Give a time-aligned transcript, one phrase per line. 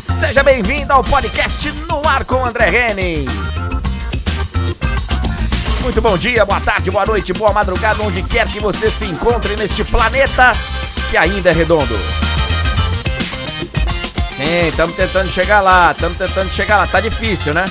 [0.00, 3.26] Seja bem-vindo ao podcast No Ar com André Henning.
[5.82, 9.54] Muito bom dia, boa tarde, boa noite, boa madrugada, onde quer que você se encontre
[9.56, 10.54] neste planeta
[11.10, 11.94] que ainda é redondo.
[14.34, 16.86] Sim, estamos tentando chegar lá, estamos tentando chegar lá.
[16.86, 17.66] Tá difícil, né?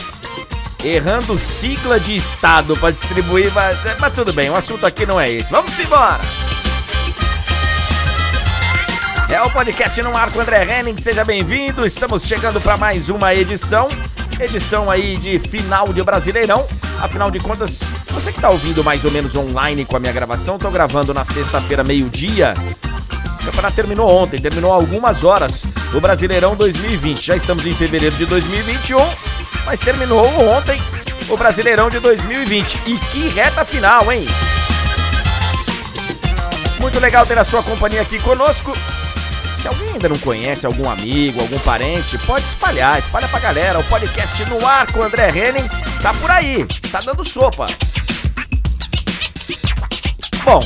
[0.84, 5.32] Errando sigla de estado para distribuir, mas, mas tudo bem, o assunto aqui não é
[5.32, 5.52] esse.
[5.52, 6.51] Vamos embora!
[9.32, 11.86] É o podcast no ar com André Henning, seja bem-vindo.
[11.86, 13.88] Estamos chegando para mais uma edição,
[14.38, 16.68] edição aí de final de Brasileirão.
[17.00, 20.58] Afinal de contas, você que está ouvindo mais ou menos online com a minha gravação,
[20.58, 22.56] estou gravando na sexta-feira, meio-dia.
[23.40, 25.64] O campeonato terminou ontem, terminou algumas horas.
[25.94, 27.26] O Brasileirão 2020.
[27.26, 28.98] Já estamos em fevereiro de 2021,
[29.66, 30.78] mas terminou ontem
[31.30, 32.82] o Brasileirão de 2020.
[32.86, 34.28] E que reta final, hein?
[36.82, 38.74] Muito legal ter a sua companhia aqui conosco.
[39.62, 43.80] Se alguém ainda não conhece algum amigo, algum parente, pode espalhar, espalha pra galera.
[43.80, 45.68] O podcast no ar com o André Henning
[46.02, 47.68] tá por aí, tá dando sopa.
[50.44, 50.62] Bom,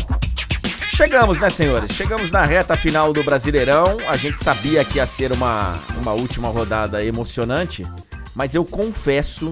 [0.95, 1.91] chegamos, né, senhores?
[1.91, 3.97] Chegamos na reta final do Brasileirão.
[4.07, 7.85] A gente sabia que ia ser uma, uma última rodada emocionante,
[8.33, 9.51] mas eu confesso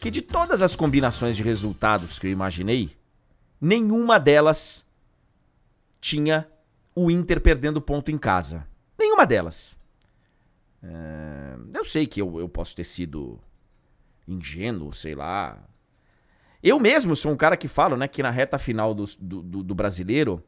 [0.00, 2.90] que de todas as combinações de resultados que eu imaginei,
[3.60, 4.84] nenhuma delas
[6.00, 6.44] tinha
[6.92, 8.68] o Inter perdendo ponto em casa.
[9.10, 9.76] Nenhuma delas.
[10.80, 13.40] É, eu sei que eu, eu posso ter sido
[14.26, 15.58] ingênuo, sei lá.
[16.62, 19.74] Eu mesmo sou um cara que falo, né, que na reta final do, do, do
[19.74, 20.40] brasileiro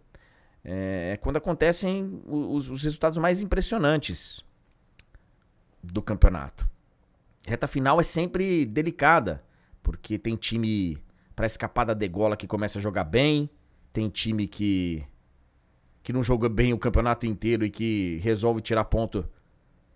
[0.64, 4.44] é, é quando acontecem os, os, resultados mais impressionantes
[5.82, 6.64] do campeonato.
[7.44, 9.42] Reta final é sempre delicada,
[9.82, 11.02] porque tem time
[11.34, 13.50] para escapar da degola que começa a jogar bem,
[13.92, 15.04] tem time que
[16.02, 19.28] que não jogou bem o campeonato inteiro e que resolve tirar ponto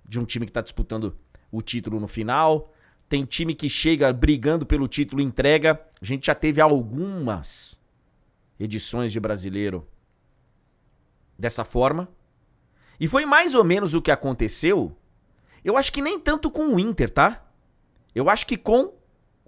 [0.08, 1.16] de um time que está disputando
[1.50, 2.72] o título no final.
[3.08, 5.80] Tem time que chega brigando pelo título entrega.
[6.00, 7.80] A gente já teve algumas
[8.58, 9.86] edições de brasileiro
[11.38, 12.08] dessa forma.
[12.98, 14.96] E foi mais ou menos o que aconteceu.
[15.64, 17.44] Eu acho que nem tanto com o Inter, tá?
[18.14, 18.94] Eu acho que com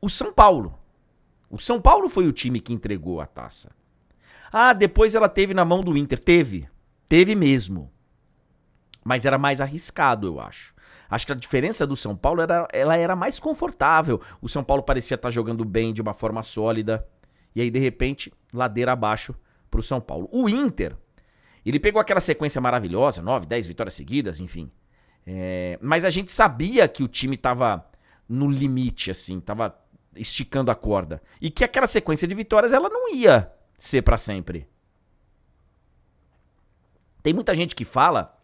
[0.03, 0.79] o São Paulo.
[1.49, 3.71] O São Paulo foi o time que entregou a taça.
[4.53, 6.19] Ah, depois ela teve na mão do Inter.
[6.19, 6.69] Teve.
[7.07, 7.93] Teve mesmo.
[9.05, 10.75] Mas era mais arriscado, eu acho.
[11.09, 14.21] Acho que a diferença do São Paulo era ela era mais confortável.
[14.43, 17.07] O São Paulo parecia estar jogando bem de uma forma sólida.
[17.55, 19.35] E aí, de repente, ladeira abaixo
[19.71, 20.29] pro São Paulo.
[20.31, 20.95] O Inter,
[21.65, 24.71] ele pegou aquela sequência maravilhosa, 9, 10 vitórias seguidas, enfim.
[25.27, 27.85] É, mas a gente sabia que o time tava
[28.29, 29.75] no limite, assim, tava
[30.15, 31.23] esticando a corda.
[31.41, 34.67] E que aquela sequência de vitórias ela não ia ser para sempre.
[37.23, 38.37] Tem muita gente que fala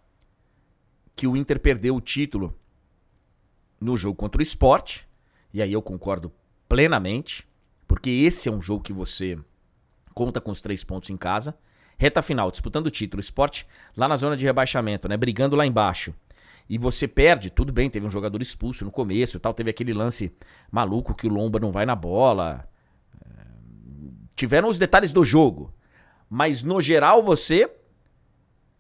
[1.16, 2.58] que o Inter perdeu o título
[3.80, 5.02] no jogo contra o Sport,
[5.52, 6.32] e aí eu concordo
[6.68, 7.46] plenamente,
[7.86, 9.38] porque esse é um jogo que você
[10.14, 11.56] conta com os três pontos em casa.
[11.96, 13.64] Reta final, disputando o título, Sport
[13.96, 16.14] lá na zona de rebaixamento, né, brigando lá embaixo.
[16.68, 20.34] E você perde, tudo bem, teve um jogador expulso no começo tal, teve aquele lance
[20.70, 22.66] maluco que o Lomba não vai na bola,
[24.34, 25.72] tiveram os detalhes do jogo,
[26.28, 27.70] mas no geral você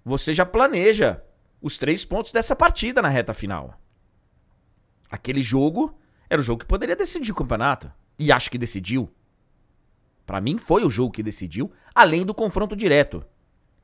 [0.04, 1.22] você já planeja
[1.62, 3.80] os três pontos dessa partida na reta final.
[5.10, 5.98] Aquele jogo
[6.28, 9.10] era o jogo que poderia decidir o campeonato e acho que decidiu.
[10.26, 13.24] Para mim foi o jogo que decidiu, além do confronto direto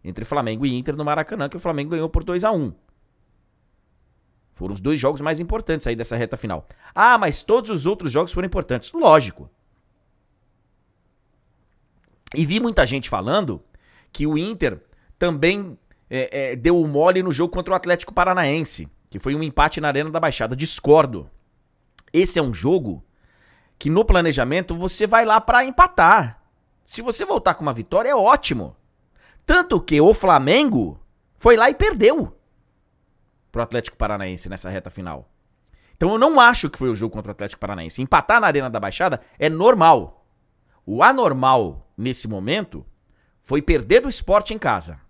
[0.02, 2.72] entre Flamengo e Inter no Maracanã, que o Flamengo ganhou por 2 a 1.
[4.50, 6.66] Foram os dois jogos mais importantes aí dessa reta final.
[6.94, 8.92] Ah, mas todos os outros jogos foram importantes.
[8.92, 9.50] Lógico.
[12.34, 13.62] E vi muita gente falando
[14.12, 14.80] que o Inter
[15.18, 19.42] também é, é, deu o mole no jogo contra o Atlético Paranaense, que foi um
[19.42, 20.56] empate na Arena da Baixada.
[20.56, 21.28] Discordo.
[22.12, 23.04] Esse é um jogo
[23.78, 26.42] que no planejamento você vai lá para empatar.
[26.84, 28.76] Se você voltar com uma vitória, é ótimo.
[29.46, 31.00] Tanto que o Flamengo
[31.36, 32.36] foi lá e perdeu
[33.50, 35.28] pro Atlético Paranaense nessa reta final.
[35.96, 38.02] Então eu não acho que foi o jogo contra o Atlético Paranaense.
[38.02, 40.24] Empatar na Arena da Baixada é normal.
[40.86, 42.84] O anormal nesse momento
[43.38, 45.00] foi perder do esporte em casa.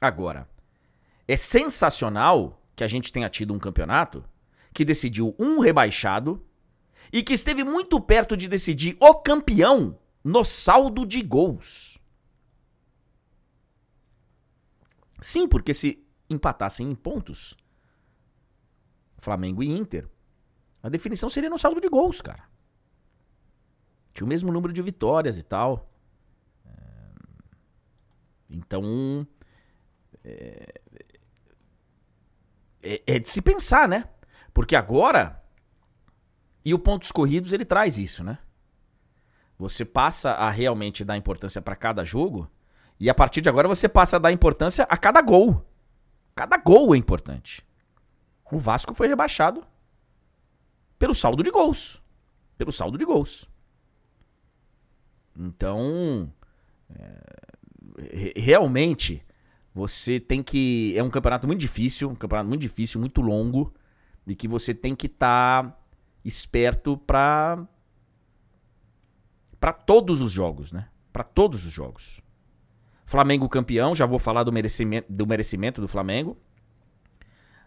[0.00, 0.48] Agora,
[1.26, 4.24] é sensacional que a gente tenha tido um campeonato
[4.72, 6.46] que decidiu um rebaixado
[7.12, 11.98] e que esteve muito perto de decidir o campeão no saldo de gols.
[15.20, 17.56] Sim, porque se empatassem em pontos,
[19.18, 20.08] Flamengo e Inter,
[20.82, 22.48] a definição seria no saldo de gols, cara.
[24.12, 25.88] Tinha o mesmo número de vitórias e tal.
[26.66, 26.70] É,
[28.48, 29.26] então,
[30.24, 30.74] é,
[32.82, 34.04] é, é de se pensar, né?
[34.52, 35.42] Porque agora.
[36.64, 38.38] E o pontos corridos ele traz isso, né?
[39.58, 42.50] Você passa a realmente dar importância para cada jogo.
[42.98, 45.66] E a partir de agora você passa a dar importância a cada gol.
[46.34, 47.66] Cada gol é importante.
[48.50, 49.66] O Vasco foi rebaixado
[50.98, 52.02] pelo saldo de gols.
[52.56, 53.49] Pelo saldo de gols.
[55.36, 56.32] Então,
[56.94, 59.24] é, realmente,
[59.74, 60.94] você tem que.
[60.96, 63.72] É um campeonato muito difícil, um campeonato muito difícil, muito longo,
[64.26, 65.78] e que você tem que estar tá
[66.24, 67.66] esperto para
[69.58, 70.88] para todos os jogos, né?
[71.12, 72.20] Para todos os jogos.
[73.04, 76.36] Flamengo campeão, já vou falar do merecimento do, merecimento do Flamengo.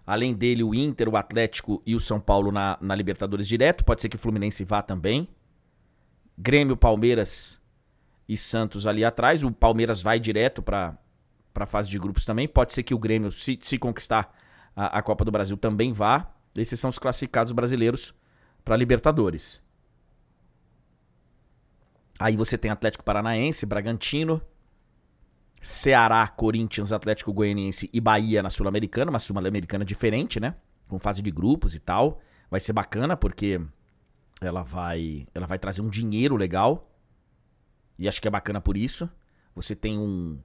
[0.05, 3.85] Além dele, o Inter, o Atlético e o São Paulo na, na Libertadores direto.
[3.85, 5.27] Pode ser que o Fluminense vá também.
[6.37, 7.59] Grêmio, Palmeiras
[8.27, 9.43] e Santos ali atrás.
[9.43, 10.97] O Palmeiras vai direto para
[11.55, 12.47] a fase de grupos também.
[12.47, 14.33] Pode ser que o Grêmio, se, se conquistar
[14.75, 16.31] a, a Copa do Brasil, também vá.
[16.57, 18.13] Esses são os classificados brasileiros
[18.63, 19.61] para Libertadores.
[22.19, 24.41] Aí você tem Atlético Paranaense, Bragantino,
[25.59, 30.55] Ceará, Corinthians, Atlético Goianiense e Bahia na Sul-Americana, uma Sul-Americana diferente, né?
[30.87, 32.19] Com fase de grupos e tal.
[32.51, 33.59] Vai ser bacana porque
[34.41, 36.91] ela vai, ela vai trazer um dinheiro legal.
[37.97, 39.09] E acho que é bacana por isso.
[39.55, 40.39] Você tem um,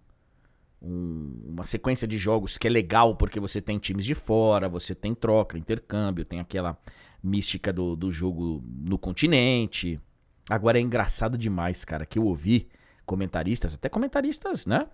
[0.80, 4.94] um, uma sequência de jogos que é legal porque você tem times de fora, você
[4.94, 6.78] tem troca, intercâmbio, tem aquela
[7.22, 10.00] mística do, do jogo no continente.
[10.48, 12.68] Agora é engraçado demais, cara, que eu ouvi
[13.04, 14.86] comentaristas, até comentaristas, né?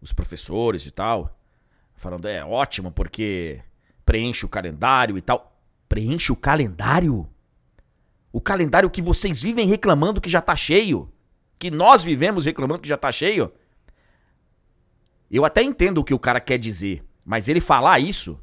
[0.00, 1.38] os professores e tal,
[1.94, 3.60] falando, é ótimo porque
[4.04, 5.52] preenche o calendário e tal.
[5.88, 7.28] Preenche o calendário?
[8.36, 11.10] O calendário que vocês vivem reclamando que já tá cheio.
[11.58, 13.50] Que nós vivemos reclamando que já tá cheio.
[15.30, 18.38] Eu até entendo o que o cara quer dizer, mas ele falar isso.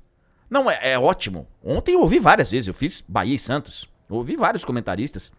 [0.50, 1.48] Não, é, é ótimo.
[1.64, 3.88] Ontem eu ouvi várias vezes, eu fiz Bahia e Santos.
[4.10, 5.32] Ouvi vários comentaristas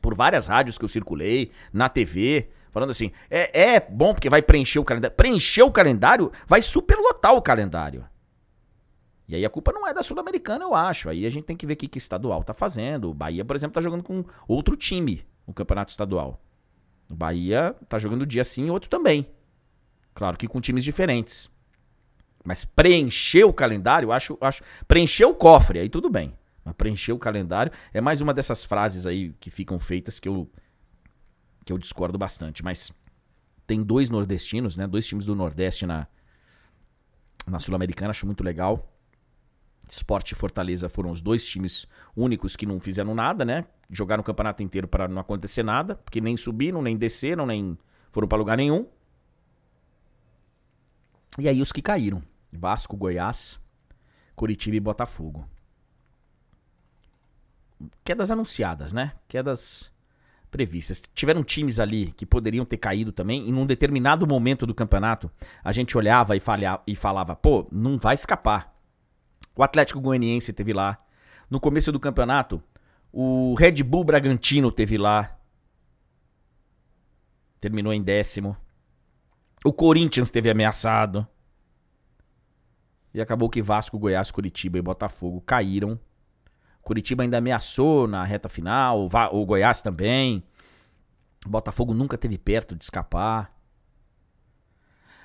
[0.00, 4.40] por várias rádios que eu circulei, na TV, Falando assim, é, é bom porque vai
[4.40, 5.16] preencher o calendário.
[5.16, 8.06] Preencher o calendário vai superlotar o calendário.
[9.28, 11.10] E aí a culpa não é da Sul-Americana, eu acho.
[11.10, 13.10] Aí a gente tem que ver o que, que estadual tá fazendo.
[13.10, 16.40] O Bahia, por exemplo, tá jogando com outro time no campeonato estadual.
[17.10, 19.28] O Bahia tá jogando dia sim e outro também.
[20.14, 21.50] Claro que com times diferentes.
[22.42, 24.62] Mas preencher o calendário, acho, acho.
[24.86, 26.32] Preencher o cofre, aí tudo bem.
[26.64, 30.50] Mas preencher o calendário é mais uma dessas frases aí que ficam feitas que eu
[31.64, 32.90] que eu discordo bastante, mas
[33.66, 34.86] tem dois nordestinos, né?
[34.86, 36.06] Dois times do Nordeste na,
[37.46, 38.90] na Sul-Americana, acho muito legal.
[39.94, 41.86] Esporte e Fortaleza foram os dois times
[42.16, 43.64] únicos que não fizeram nada, né?
[43.90, 47.76] Jogaram o campeonato inteiro para não acontecer nada, porque nem subiram, nem desceram, nem
[48.10, 48.86] foram para lugar nenhum.
[51.38, 53.60] E aí os que caíram: Vasco, Goiás,
[54.34, 55.48] Curitiba e Botafogo.
[58.04, 59.12] Quedas anunciadas, né?
[59.28, 59.92] Quedas
[60.50, 61.02] previstas.
[61.14, 65.30] Tiveram times ali que poderiam ter caído também, e num determinado momento do campeonato,
[65.62, 68.74] a gente olhava e, falha, e falava, pô, não vai escapar.
[69.58, 71.04] O Atlético Goianiense teve lá.
[71.50, 72.62] No começo do campeonato,
[73.12, 75.36] o Red Bull Bragantino teve lá.
[77.60, 78.56] Terminou em décimo.
[79.62, 81.26] O Corinthians teve ameaçado.
[83.12, 86.00] E acabou que Vasco, Goiás, Curitiba e Botafogo caíram
[86.88, 90.42] Curitiba ainda ameaçou na reta final, o Goiás também.
[91.44, 93.54] O Botafogo nunca teve perto de escapar.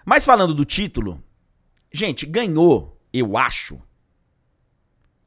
[0.05, 1.23] Mas falando do título,
[1.89, 3.81] gente, ganhou, eu acho,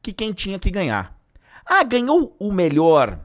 [0.07, 1.17] que quem tinha que ganhar.
[1.65, 3.19] Ah, ganhou o melhor.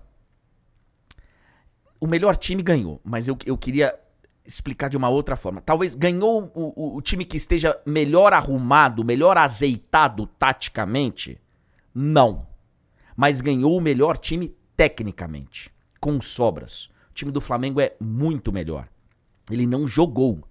[2.00, 3.98] O melhor time ganhou, mas eu, eu queria
[4.44, 5.60] explicar de uma outra forma.
[5.60, 11.40] Talvez ganhou o, o, o time que esteja melhor arrumado, melhor azeitado taticamente?
[11.94, 12.52] Não
[13.16, 15.70] mas ganhou o melhor time tecnicamente,
[16.00, 16.86] com sobras.
[17.10, 18.88] O time do Flamengo é muito melhor.
[19.50, 20.42] Ele não jogou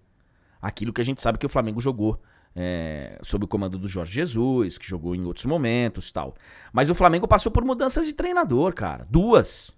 [0.61, 2.21] aquilo que a gente sabe que o Flamengo jogou
[2.55, 6.35] é, sob o comando do Jorge Jesus, que jogou em outros momentos tal.
[6.73, 9.07] Mas o Flamengo passou por mudanças de treinador, cara.
[9.09, 9.75] Duas.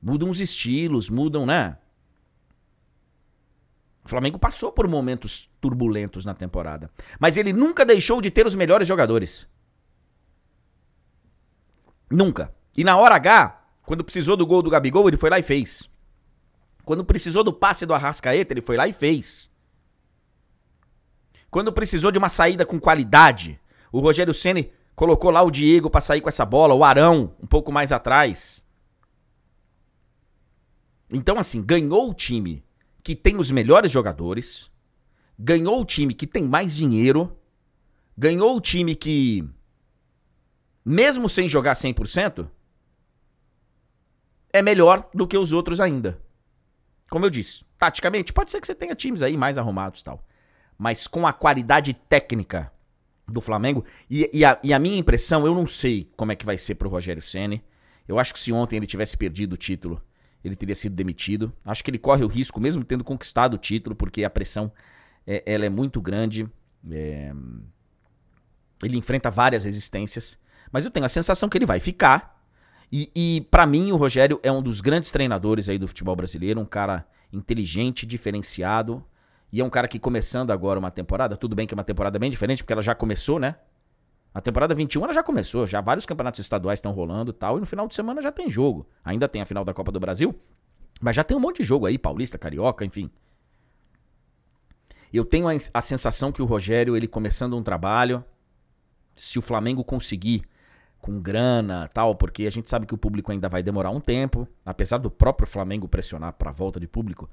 [0.00, 1.78] Mudam os estilos, mudam, né?
[4.04, 6.90] O Flamengo passou por momentos turbulentos na temporada.
[7.20, 9.46] Mas ele nunca deixou de ter os melhores jogadores.
[12.10, 12.52] Nunca.
[12.76, 15.88] E na hora H, quando precisou do gol do Gabigol, ele foi lá e fez.
[16.84, 19.51] Quando precisou do passe do Arrascaeta, ele foi lá e fez.
[21.52, 23.60] Quando precisou de uma saída com qualidade,
[23.92, 27.46] o Rogério Ceni colocou lá o Diego para sair com essa bola, o Arão um
[27.46, 28.64] pouco mais atrás.
[31.10, 32.64] Então assim, ganhou o time
[33.04, 34.70] que tem os melhores jogadores,
[35.38, 37.36] ganhou o time que tem mais dinheiro,
[38.16, 39.46] ganhou o time que,
[40.82, 42.48] mesmo sem jogar 100%,
[44.54, 46.18] é melhor do que os outros ainda.
[47.10, 50.24] Como eu disse, taticamente, pode ser que você tenha times aí mais arrumados tal.
[50.82, 52.72] Mas com a qualidade técnica
[53.28, 56.44] do Flamengo, e, e, a, e a minha impressão, eu não sei como é que
[56.44, 57.62] vai ser pro Rogério Ceni.
[58.08, 60.02] Eu acho que se ontem ele tivesse perdido o título,
[60.42, 61.52] ele teria sido demitido.
[61.64, 64.72] Acho que ele corre o risco, mesmo tendo conquistado o título, porque a pressão
[65.24, 66.50] é, ela é muito grande.
[66.90, 67.32] É...
[68.82, 70.36] Ele enfrenta várias resistências.
[70.72, 72.44] Mas eu tenho a sensação que ele vai ficar.
[72.90, 76.60] E, e para mim, o Rogério é um dos grandes treinadores aí do futebol brasileiro.
[76.60, 79.06] Um cara inteligente, diferenciado.
[79.52, 82.18] E é um cara que começando agora uma temporada, tudo bem que é uma temporada
[82.18, 83.56] bem diferente, porque ela já começou, né?
[84.32, 87.66] A temporada 21 ela já começou, já vários campeonatos estaduais estão rolando tal, e no
[87.66, 88.88] final de semana já tem jogo.
[89.04, 90.34] Ainda tem a final da Copa do Brasil,
[91.02, 93.10] mas já tem um monte de jogo aí, Paulista, Carioca, enfim.
[95.12, 98.24] Eu tenho a, a sensação que o Rogério, ele começando um trabalho,
[99.14, 100.42] se o Flamengo conseguir
[100.98, 104.48] com grana tal, porque a gente sabe que o público ainda vai demorar um tempo,
[104.64, 107.28] apesar do próprio Flamengo pressionar para a volta de público,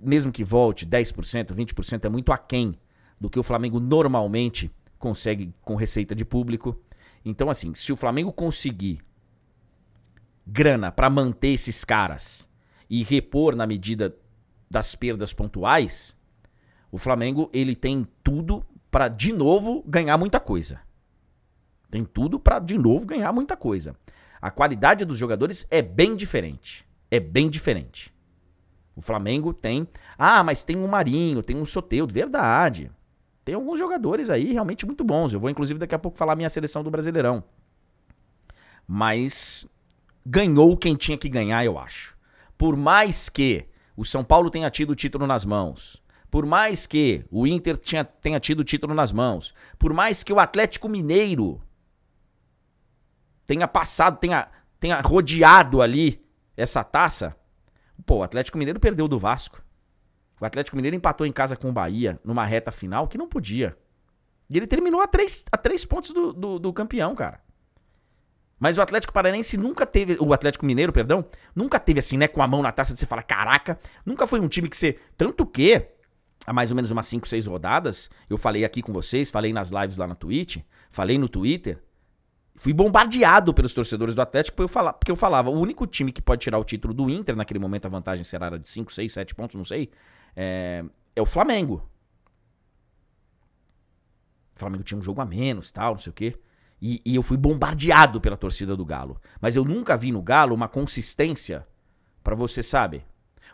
[0.00, 2.78] mesmo que volte 10%, 20% é muito aquém
[3.20, 6.78] do que o Flamengo normalmente consegue com receita de público.
[7.24, 9.00] Então, assim, se o Flamengo conseguir
[10.46, 12.48] grana para manter esses caras
[12.88, 14.16] e repor na medida
[14.70, 16.16] das perdas pontuais,
[16.90, 20.80] o Flamengo ele tem tudo para de novo ganhar muita coisa.
[21.90, 23.96] Tem tudo para de novo ganhar muita coisa.
[24.40, 26.86] A qualidade dos jogadores é bem diferente.
[27.10, 28.12] É bem diferente.
[28.96, 29.86] O Flamengo tem.
[30.16, 32.12] Ah, mas tem um Marinho, tem um Soteudo.
[32.12, 32.90] Verdade.
[33.44, 35.32] Tem alguns jogadores aí realmente muito bons.
[35.32, 37.44] Eu vou, inclusive, daqui a pouco falar minha seleção do Brasileirão.
[38.88, 39.68] Mas
[40.24, 42.16] ganhou quem tinha que ganhar, eu acho.
[42.56, 47.24] Por mais que o São Paulo tenha tido o título nas mãos, por mais que
[47.30, 51.62] o Inter tinha, tenha tido o título nas mãos, por mais que o Atlético Mineiro
[53.46, 54.48] tenha passado, tenha,
[54.80, 56.20] tenha rodeado ali
[56.56, 57.36] essa taça,
[58.04, 59.62] pô, o Atlético Mineiro perdeu do Vasco.
[60.40, 63.76] O Atlético Mineiro empatou em casa com o Bahia numa reta final que não podia.
[64.48, 67.40] E ele terminou a três, a três pontos do, do, do campeão, cara.
[68.58, 70.16] Mas o Atlético Paranense nunca teve.
[70.20, 71.24] O Atlético Mineiro, perdão,
[71.54, 72.26] nunca teve assim, né?
[72.26, 74.98] Com a mão na taça de você falar, caraca, nunca foi um time que você.
[75.16, 75.86] Tanto que,
[76.46, 79.70] há mais ou menos umas 5, 6 rodadas, eu falei aqui com vocês, falei nas
[79.70, 80.58] lives lá na Twitch,
[80.90, 81.82] falei no Twitter.
[82.56, 86.10] Fui bombardeado pelos torcedores do Atlético porque eu, falava, porque eu falava: o único time
[86.10, 89.12] que pode tirar o título do Inter, naquele momento a vantagem será de 5, 6,
[89.12, 89.90] 7 pontos, não sei
[90.36, 90.84] é,
[91.16, 91.88] é o Flamengo.
[94.54, 96.38] O Flamengo tinha um jogo a menos, tal, não sei o quê.
[96.80, 99.20] E, e, eu fui bombardeado pela torcida do Galo.
[99.40, 101.66] Mas eu nunca vi no Galo uma consistência
[102.22, 103.02] para você, sabe?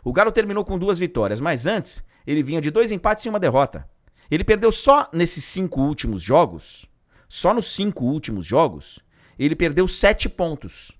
[0.03, 3.39] O Galo terminou com duas vitórias, mas antes ele vinha de dois empates e uma
[3.39, 3.89] derrota.
[4.29, 6.85] Ele perdeu só nesses cinco últimos jogos,
[7.33, 8.99] só nos cinco últimos jogos,
[9.39, 10.91] ele perdeu sete pontos.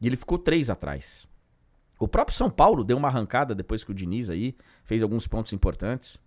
[0.00, 1.28] E ele ficou três atrás.
[1.96, 5.52] O próprio São Paulo deu uma arrancada depois que o Diniz aí fez alguns pontos
[5.52, 6.18] importantes.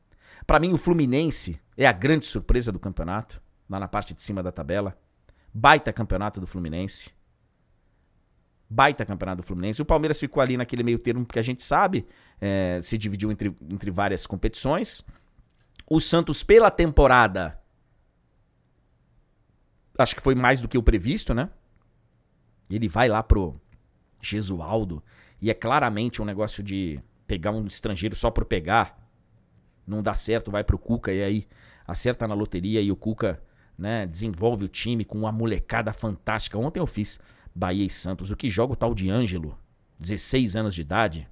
[0.47, 4.41] Para mim, o Fluminense é a grande surpresa do campeonato, lá na parte de cima
[4.41, 4.97] da tabela.
[5.53, 7.11] Baita campeonato do Fluminense.
[8.69, 9.81] Baita campeonato do Fluminense.
[9.81, 12.07] O Palmeiras ficou ali naquele meio termo que a gente sabe,
[12.39, 15.03] é, se dividiu entre, entre várias competições.
[15.87, 17.59] O Santos, pela temporada,
[19.97, 21.49] acho que foi mais do que o previsto, né?
[22.69, 23.59] Ele vai lá pro
[24.19, 25.03] Gesualdo
[25.39, 28.99] e é claramente um negócio de pegar um estrangeiro só por pegar.
[29.85, 31.47] Não dá certo, vai pro Cuca e aí
[31.85, 33.41] acerta na loteria e o Cuca
[33.77, 36.57] né, desenvolve o time com uma molecada fantástica.
[36.57, 37.19] Ontem eu fiz
[37.53, 38.31] Bahia e Santos.
[38.31, 39.57] O que joga o tal de Ângelo,
[39.99, 41.29] 16 anos de idade.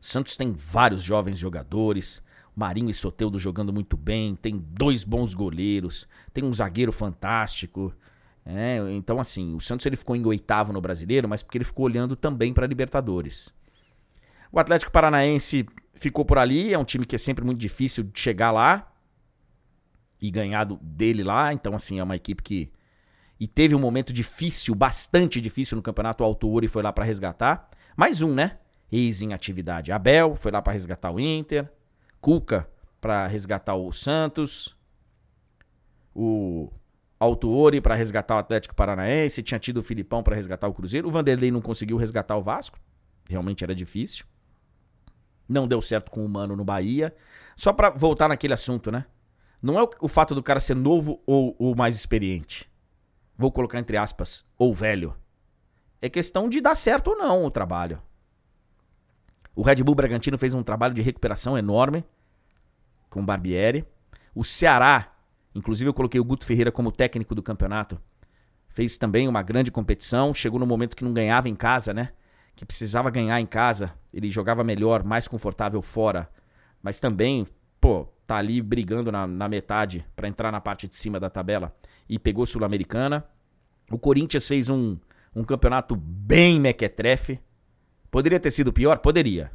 [0.00, 2.22] Santos tem vários jovens jogadores.
[2.58, 4.34] Marinho e Soteudo jogando muito bem.
[4.34, 6.08] Tem dois bons goleiros.
[6.34, 7.94] Tem um zagueiro fantástico.
[8.44, 11.84] É, então, assim, o Santos ele ficou em oitavo no brasileiro, mas porque ele ficou
[11.84, 13.52] olhando também para Libertadores.
[14.50, 18.18] O Atlético Paranaense ficou por ali, é um time que é sempre muito difícil de
[18.18, 18.90] chegar lá
[20.20, 21.52] e ganhar dele lá.
[21.52, 22.72] Então, assim, é uma equipe que.
[23.38, 26.24] E teve um momento difícil, bastante difícil no campeonato.
[26.24, 27.70] O Autori foi lá para resgatar.
[27.96, 28.58] Mais um, né?
[28.90, 29.92] Ex em atividade.
[29.92, 31.70] Abel foi lá para resgatar o Inter.
[32.20, 32.68] Cuca
[33.00, 34.76] para resgatar o Santos.
[36.14, 36.70] O
[37.18, 41.08] Autuori para resgatar o Atlético Paranaense, tinha tido o Filipão para resgatar o Cruzeiro.
[41.08, 42.78] O Vanderlei não conseguiu resgatar o Vasco,
[43.28, 44.24] realmente era difícil.
[45.48, 47.14] Não deu certo com o Mano no Bahia.
[47.56, 49.06] Só para voltar naquele assunto, né?
[49.62, 52.70] Não é o, o fato do cara ser novo ou, ou mais experiente.
[53.36, 55.16] Vou colocar entre aspas, ou velho.
[56.00, 58.00] É questão de dar certo ou não o trabalho.
[59.58, 62.04] O Red Bull Bragantino fez um trabalho de recuperação enorme.
[63.10, 63.84] com o Barbieri.
[64.32, 65.12] O Ceará,
[65.52, 68.00] inclusive eu coloquei o Guto Ferreira como técnico do campeonato,
[68.68, 70.32] fez também uma grande competição.
[70.32, 72.10] Chegou no momento que não ganhava em casa, né?
[72.54, 73.92] Que precisava ganhar em casa.
[74.14, 76.30] Ele jogava melhor, mais confortável fora.
[76.80, 77.44] Mas também,
[77.80, 81.76] pô, tá ali brigando na, na metade para entrar na parte de cima da tabela.
[82.08, 83.26] E pegou Sul-Americana.
[83.90, 84.96] O Corinthians fez um,
[85.34, 87.40] um campeonato bem mequetrefe.
[88.10, 88.98] Poderia ter sido pior?
[88.98, 89.50] Poderia.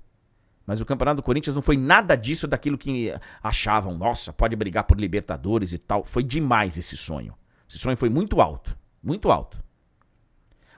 [0.65, 3.97] Mas o campeonato do Corinthians não foi nada disso daquilo que achavam.
[3.97, 6.03] Nossa, pode brigar por Libertadores e tal.
[6.03, 7.33] Foi demais esse sonho.
[7.69, 8.77] Esse sonho foi muito alto.
[9.01, 9.61] Muito alto.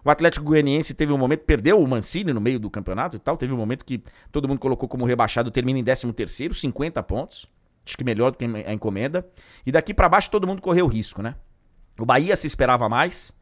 [0.04, 3.38] O Atlético Goianiense teve um momento, perdeu o Mancini no meio do campeonato e tal.
[3.38, 7.48] Teve um momento que todo mundo colocou como rebaixado, termina em 13 terceiro, 50 pontos.
[7.86, 9.28] Acho que melhor do que a encomenda.
[9.66, 11.36] E daqui para baixo todo mundo correu risco, né?
[12.00, 13.34] O Bahia se esperava mais,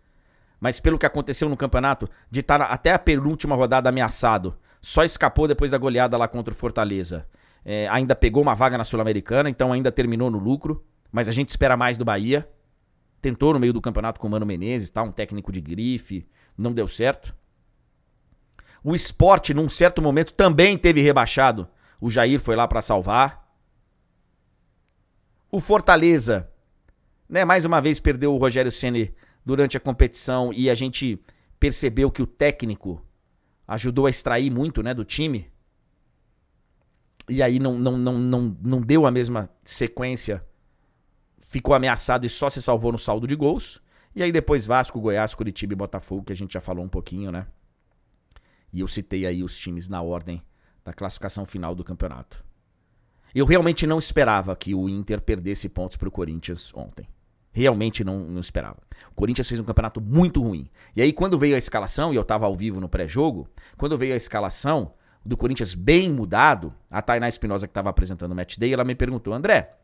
[0.64, 5.46] mas pelo que aconteceu no campeonato, de estar até a penúltima rodada ameaçado, só escapou
[5.46, 7.28] depois da goleada lá contra o Fortaleza.
[7.66, 10.82] É, ainda pegou uma vaga na Sul-Americana, então ainda terminou no lucro.
[11.12, 12.48] Mas a gente espera mais do Bahia
[13.24, 15.02] tentou no meio do campeonato com o Mano Menezes, tá?
[15.02, 16.28] um técnico de grife,
[16.58, 17.34] não deu certo.
[18.84, 21.70] O esporte, num certo momento, também teve rebaixado.
[22.02, 23.50] O Jair foi lá para salvar.
[25.50, 26.52] O Fortaleza,
[27.30, 31.22] né, mais uma vez perdeu o Rogério Ceni durante a competição e a gente
[31.60, 33.06] percebeu que o técnico
[33.68, 35.52] ajudou a extrair muito, né, do time.
[37.30, 40.44] E aí não, não, não, não, não deu a mesma sequência
[41.54, 43.80] ficou ameaçado e só se salvou no saldo de gols.
[44.16, 47.32] E aí depois Vasco, Goiás, Curitiba e Botafogo, que a gente já falou um pouquinho,
[47.32, 47.46] né?
[48.72, 50.42] E eu citei aí os times na ordem
[50.84, 52.44] da classificação final do campeonato.
[53.36, 57.08] Eu realmente não esperava que o Inter perdesse pontos para o Corinthians ontem.
[57.54, 58.80] Realmente não, não esperava.
[59.12, 60.68] O Corinthians fez um campeonato muito ruim.
[60.96, 64.14] E aí, quando veio a escalação, e eu estava ao vivo no pré-jogo, quando veio
[64.14, 64.94] a escalação
[65.24, 68.96] do Corinthians bem mudado, a Tainá Espinosa que estava apresentando o Match Day, ela me
[68.96, 69.76] perguntou, André,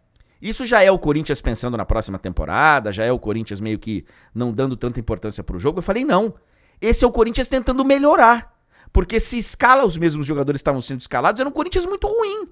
[0.41, 4.05] isso já é o Corinthians pensando na próxima temporada, já é o Corinthians meio que
[4.33, 5.79] não dando tanta importância pro jogo.
[5.79, 6.33] Eu falei, não.
[6.81, 8.57] Esse é o Corinthians tentando melhorar.
[8.91, 12.47] Porque se escala os mesmos jogadores estavam sendo escalados, era um Corinthians muito ruim.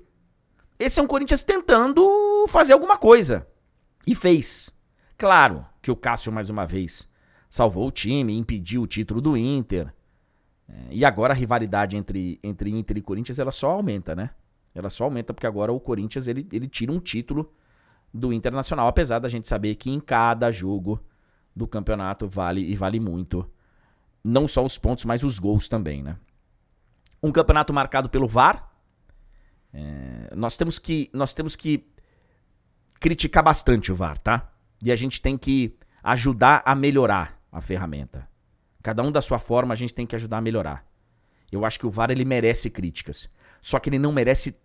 [0.77, 3.47] Esse é um Corinthians tentando fazer alguma coisa.
[4.05, 4.69] E fez.
[5.17, 7.07] Claro que o Cássio, mais uma vez,
[7.49, 9.93] salvou o time, impediu o título do Inter.
[10.69, 14.29] É, e agora a rivalidade entre, entre Inter e Corinthians ela só aumenta, né?
[14.75, 17.51] Ela só aumenta porque agora o Corinthians ele, ele tira um título
[18.13, 21.03] do Internacional, apesar da gente saber que em cada jogo
[21.55, 23.49] do campeonato vale e vale muito.
[24.23, 26.17] Não só os pontos, mas os gols também, né?
[27.23, 28.71] Um campeonato marcado pelo VAR.
[29.73, 31.89] É, nós temos que nós temos que
[32.99, 34.53] criticar bastante o VAR, tá?
[34.83, 38.27] E a gente tem que ajudar a melhorar a ferramenta.
[38.81, 40.85] Cada um da sua forma, a gente tem que ajudar a melhorar.
[41.51, 43.29] Eu acho que o VAR ele merece críticas.
[43.61, 44.55] Só que ele não merece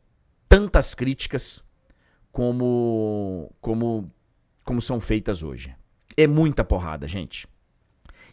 [0.48, 1.64] tantas críticas
[2.30, 4.12] como como
[4.64, 5.74] como são feitas hoje.
[6.16, 7.48] É muita porrada, gente.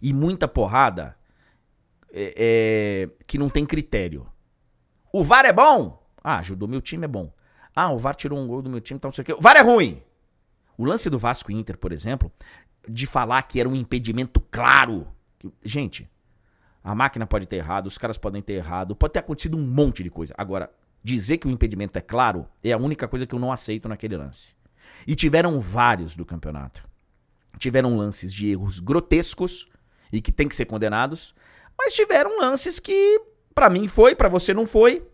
[0.01, 1.17] E muita porrada
[2.11, 4.27] é, é, que não tem critério.
[5.11, 6.03] O VAR é bom?
[6.23, 7.33] Ah, ajudou meu time, é bom.
[7.75, 9.33] Ah, o VAR tirou um gol do meu time, então não sei o quê.
[9.33, 10.01] O VAR é ruim.
[10.79, 12.31] O lance do Vasco Inter, por exemplo,
[12.87, 15.09] de falar que era um impedimento claro.
[15.61, 16.09] Gente,
[16.81, 20.01] a máquina pode ter errado, os caras podem ter errado, pode ter acontecido um monte
[20.01, 20.33] de coisa.
[20.37, 20.71] Agora,
[21.03, 24.15] dizer que o impedimento é claro é a única coisa que eu não aceito naquele
[24.15, 24.55] lance.
[25.05, 26.87] E tiveram vários do campeonato.
[27.57, 29.67] Tiveram lances de erros grotescos
[30.13, 31.35] e que tem que ser condenados,
[31.77, 33.19] mas tiveram lances que
[33.53, 35.05] para mim foi, para você não foi.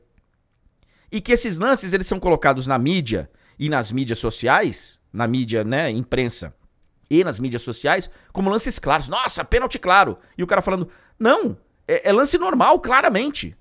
[1.12, 5.64] E que esses lances eles são colocados na mídia e nas mídias sociais, na mídia,
[5.64, 6.56] né, imprensa
[7.10, 9.08] e nas mídias sociais, como lances claros.
[9.08, 10.18] Nossa, pênalti claro.
[10.38, 10.90] E o cara falando:
[11.20, 13.56] "Não, é, é lance normal, claramente"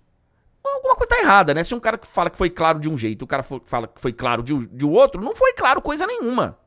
[0.66, 1.62] alguma coisa tá errada, né?
[1.62, 4.12] Se um cara fala que foi claro de um jeito, o cara fala que foi
[4.12, 6.58] claro de, de outro, não foi claro coisa nenhuma.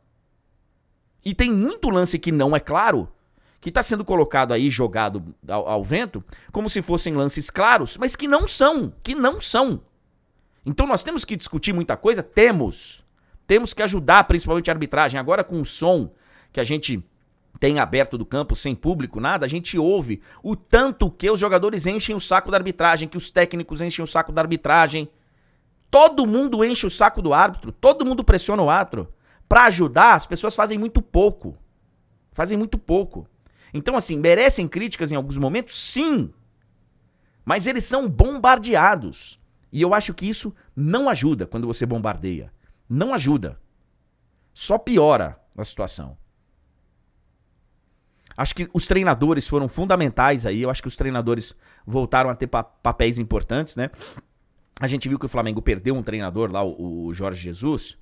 [1.23, 3.11] E tem muito lance que não é claro,
[3.59, 8.15] que está sendo colocado aí, jogado ao, ao, vento, como se fossem lances claros, mas
[8.15, 9.81] que não são, que não são.
[10.65, 12.21] Então nós temos que discutir muita coisa?
[12.21, 13.03] Temos.
[13.47, 15.19] Temos que ajudar, principalmente a arbitragem.
[15.19, 16.11] Agora com o som
[16.51, 17.03] que a gente
[17.59, 21.87] tem aberto do campo sem público, nada, a gente ouve o tanto que os jogadores
[21.87, 25.09] enchem o saco da arbitragem, que os técnicos enchem o saco da arbitragem.
[25.89, 29.11] Todo mundo enche o saco do árbitro, todo mundo pressiona o árbitro.
[29.47, 31.57] Para ajudar, as pessoas fazem muito pouco.
[32.33, 33.25] Fazem muito pouco.
[33.73, 35.75] Então, assim, merecem críticas em alguns momentos?
[35.79, 36.33] Sim.
[37.45, 39.39] Mas eles são bombardeados.
[39.71, 42.51] E eu acho que isso não ajuda quando você bombardeia.
[42.89, 43.59] Não ajuda.
[44.53, 46.17] Só piora a situação.
[48.35, 50.61] Acho que os treinadores foram fundamentais aí.
[50.61, 53.89] Eu acho que os treinadores voltaram a ter pa papéis importantes, né?
[54.79, 57.97] A gente viu que o Flamengo perdeu um treinador lá, o, o Jorge Jesus.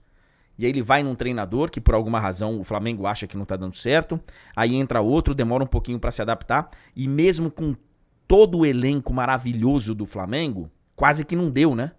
[0.57, 3.45] E aí ele vai num treinador que por alguma razão o Flamengo acha que não
[3.45, 4.19] tá dando certo.
[4.53, 6.69] Aí entra outro, demora um pouquinho para se adaptar.
[6.93, 7.73] E mesmo com
[8.27, 11.91] todo o elenco maravilhoso do Flamengo, quase que não deu, né?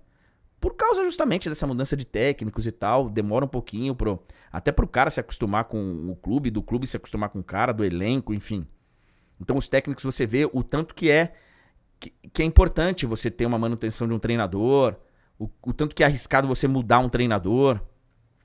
[0.61, 4.89] Por causa justamente dessa mudança de técnicos e tal, demora um pouquinho pro, até pro
[4.89, 8.33] cara se acostumar com o clube, do clube se acostumar com o cara, do elenco,
[8.33, 8.67] enfim.
[9.41, 11.35] Então os técnicos você vê o tanto que é
[11.99, 14.97] que, que é importante você ter uma manutenção de um treinador,
[15.39, 17.81] o, o tanto que é arriscado você mudar um treinador.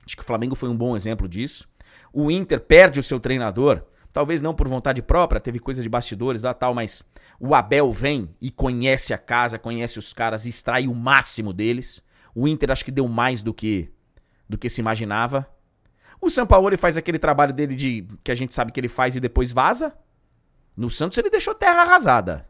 [0.04, 1.68] Acho que o Flamengo foi um bom exemplo disso.
[2.12, 6.42] O Inter perde o seu treinador, talvez não por vontade própria, teve coisa de bastidores
[6.42, 7.02] lá tal, mas
[7.40, 12.02] o Abel vem e conhece a casa, conhece os caras, extrai o máximo deles.
[12.34, 13.90] O Inter acho que deu mais do que
[14.48, 15.48] do que se imaginava.
[16.20, 19.20] O Sampaoli faz aquele trabalho dele de que a gente sabe que ele faz e
[19.20, 19.96] depois vaza.
[20.76, 22.48] No Santos ele deixou terra arrasada.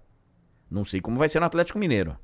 [0.71, 2.17] Não sei como vai ser no Atlético Mineiro.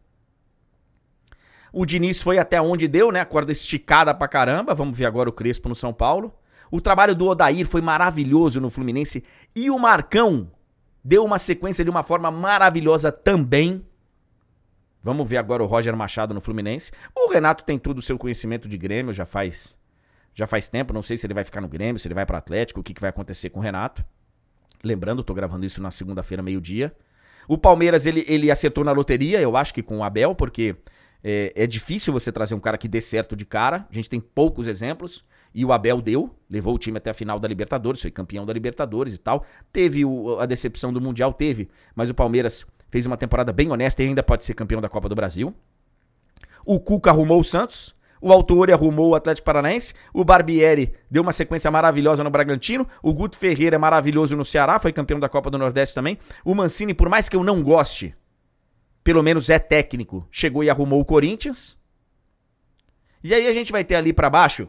[1.73, 3.21] O Diniz foi até onde deu, né?
[3.21, 4.75] A corda esticada pra caramba.
[4.75, 6.35] Vamos ver agora o Crespo no São Paulo.
[6.71, 9.25] O trabalho do Odair foi maravilhoso no Fluminense.
[9.55, 10.51] E o Marcão
[11.03, 13.85] deu uma sequência de uma forma maravilhosa também.
[15.03, 16.93] Vamos ver agora o Roger Machado no Fluminense.
[17.15, 19.79] O Renato tem tudo o seu conhecimento de Grêmio, já faz
[20.35, 20.93] já faz tempo.
[20.93, 22.95] Não sei se ele vai ficar no Grêmio, se ele vai para Atlético, o que,
[22.95, 24.05] que vai acontecer com o Renato.
[24.85, 26.95] Lembrando, tô gravando isso na segunda-feira, meio-dia.
[27.49, 30.77] O Palmeiras, ele, ele acertou na loteria, eu acho que com o Abel, porque
[31.25, 33.87] é, é, difícil você trazer um cara que dê certo de cara.
[33.91, 35.25] A gente tem poucos exemplos.
[35.59, 38.53] E o Abel deu, levou o time até a final da Libertadores, foi campeão da
[38.53, 39.45] Libertadores e tal.
[39.73, 44.01] Teve o, a decepção do Mundial, teve, mas o Palmeiras fez uma temporada bem honesta
[44.01, 45.53] e ainda pode ser campeão da Copa do Brasil.
[46.65, 51.33] O Cuca arrumou o Santos, o Autori arrumou o Atlético Paranaense, o Barbieri deu uma
[51.33, 55.51] sequência maravilhosa no Bragantino, o Guto Ferreira é maravilhoso no Ceará, foi campeão da Copa
[55.51, 56.19] do Nordeste também.
[56.45, 58.15] O Mancini, por mais que eu não goste,
[59.03, 61.77] pelo menos é técnico, chegou e arrumou o Corinthians.
[63.25, 64.69] E aí a gente vai ter ali para baixo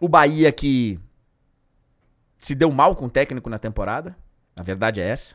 [0.00, 0.98] o Bahia que
[2.40, 4.16] se deu mal com o técnico na temporada.
[4.58, 5.34] A verdade é essa.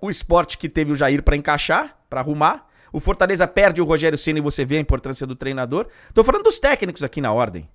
[0.00, 2.68] O esporte que teve o Jair para encaixar, para arrumar.
[2.92, 5.88] O Fortaleza perde o Rogério Ceni e você vê a importância do treinador.
[6.14, 7.68] Tô falando dos técnicos aqui na ordem.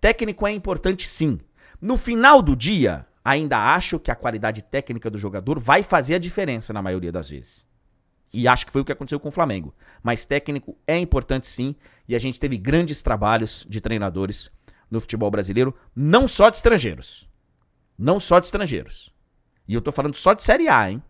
[0.00, 1.40] Técnico é importante sim.
[1.80, 6.18] No final do dia, ainda acho que a qualidade técnica do jogador vai fazer a
[6.18, 7.66] diferença na maioria das vezes.
[8.32, 9.74] E acho que foi o que aconteceu com o Flamengo.
[10.02, 11.74] Mas técnico é importante sim,
[12.08, 14.50] e a gente teve grandes trabalhos de treinadores
[14.90, 17.28] no futebol brasileiro, não só de estrangeiros.
[17.98, 19.12] Não só de estrangeiros.
[19.68, 21.02] E eu tô falando só de Série A, hein?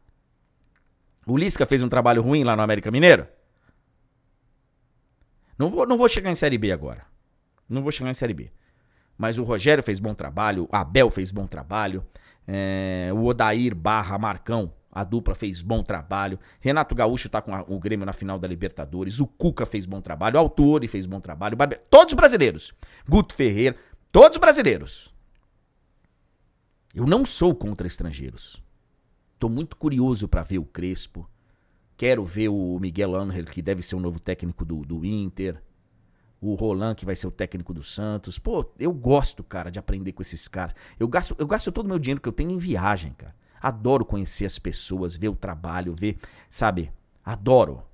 [1.27, 3.27] O Lisca fez um trabalho ruim lá no América Mineiro?
[5.57, 7.07] Não vou, não vou chegar em Série B agora.
[7.69, 8.51] Não vou chegar em Série B.
[9.17, 12.05] Mas o Rogério fez bom trabalho, o Abel fez bom trabalho,
[12.47, 16.39] é, o Odair barra Marcão, a dupla fez bom trabalho.
[16.61, 19.19] Renato Gaúcho tá com a, o Grêmio na final da Libertadores.
[19.19, 20.37] O Cuca fez bom trabalho.
[20.37, 21.57] O Autori fez bom trabalho.
[21.57, 21.81] Barbe...
[21.89, 22.75] Todos brasileiros.
[23.09, 23.75] Guto Ferreira.
[24.13, 25.13] Todos brasileiros.
[26.95, 28.63] Eu não sou contra estrangeiros.
[29.39, 31.29] Tô muito curioso para ver o Crespo.
[31.97, 35.63] Quero ver o Miguel Angel, que deve ser o novo técnico do, do Inter
[36.43, 38.37] o Roland, que vai ser o técnico do Santos.
[38.37, 40.75] Pô, eu gosto, cara, de aprender com esses caras.
[40.99, 43.33] Eu gasto, eu gasto todo o meu dinheiro que eu tenho em viagem, cara.
[43.63, 46.19] Adoro conhecer as pessoas, ver o trabalho, ver,
[46.51, 46.93] sabe?
[47.25, 47.85] Adoro.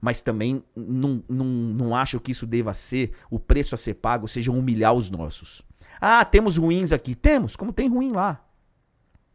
[0.00, 4.26] Mas também não, não, não acho que isso deva ser, o preço a ser pago
[4.26, 5.62] seja humilhar os nossos.
[6.00, 7.14] Ah, temos ruins aqui.
[7.14, 8.44] Temos, como tem ruim lá.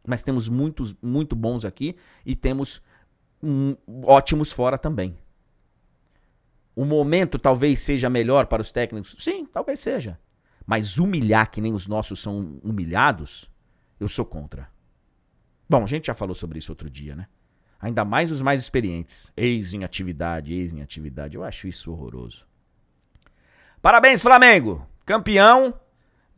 [0.06, 2.82] Mas temos muitos, muito bons aqui e temos
[3.42, 5.16] um, ótimos fora também.
[6.74, 9.16] O momento talvez seja melhor para os técnicos?
[9.18, 10.18] Sim, talvez seja.
[10.66, 13.50] Mas humilhar que nem os nossos são humilhados,
[14.00, 14.71] eu sou contra.
[15.72, 17.26] Bom, a gente já falou sobre isso outro dia, né?
[17.80, 19.32] Ainda mais os mais experientes.
[19.34, 21.34] Ex em atividade, ex em atividade.
[21.34, 22.44] Eu acho isso horroroso.
[23.80, 24.86] Parabéns, Flamengo!
[25.06, 25.72] Campeão.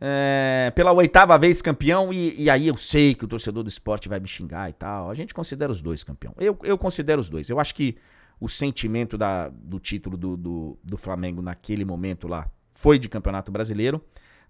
[0.00, 2.12] É, pela oitava vez campeão.
[2.12, 5.10] E, e, aí eu sei que o torcedor do esporte vai me xingar e tal.
[5.10, 6.32] A gente considera os dois campeão.
[6.38, 7.50] Eu, eu considero os dois.
[7.50, 7.96] Eu acho que
[8.38, 13.50] o sentimento da, do título do, do, do Flamengo naquele momento lá foi de campeonato
[13.50, 14.00] brasileiro.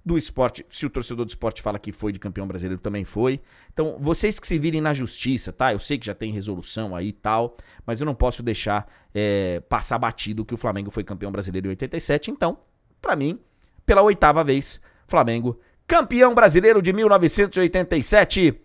[0.04, 3.40] Do esporte, se o torcedor do esporte fala que foi de campeão brasileiro, também foi.
[3.72, 5.72] Então, vocês que se virem na justiça, tá?
[5.72, 9.60] Eu sei que já tem resolução aí e tal, mas eu não posso deixar é,
[9.68, 12.30] passar batido que o Flamengo foi campeão brasileiro em 87.
[12.30, 12.58] Então,
[13.00, 13.40] para mim,
[13.86, 18.60] pela oitava vez, Flamengo campeão brasileiro de 1987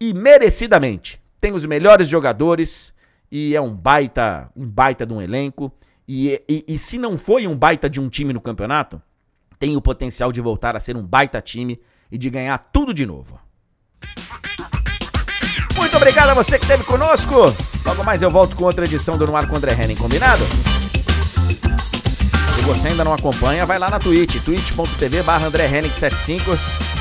[0.00, 1.20] e merecidamente.
[1.40, 2.94] Tem os melhores jogadores,
[3.30, 5.72] e é um baita, um baita de um elenco.
[6.06, 9.00] E, e, e, se não foi um baita de um time no campeonato,
[9.58, 13.04] tem o potencial de voltar a ser um baita time e de ganhar tudo de
[13.04, 13.38] novo.
[15.76, 17.34] Muito obrigado a você que esteve conosco.
[17.84, 20.44] Logo mais eu volto com outra edição do No Ar com André Henning, combinado?
[22.54, 26.50] Se você ainda não acompanha, vai lá na Twitch, twitch.tv barra 75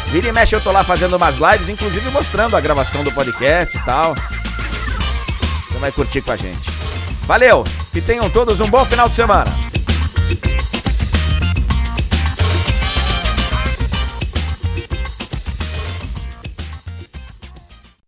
[0.07, 3.75] Vira e mexe, eu tô lá fazendo umas lives, inclusive mostrando a gravação do podcast
[3.75, 4.15] e tal.
[5.69, 6.69] Você vai curtir com a gente.
[7.23, 7.63] Valeu!
[7.91, 9.76] Que tenham todos um bom final de semana.